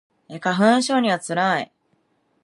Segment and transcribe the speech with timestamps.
[0.29, 1.71] 花粉症には辛い